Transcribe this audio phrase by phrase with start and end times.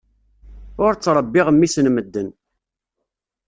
[0.83, 2.29] Ur ttrebbiɣ mmi-s n medden.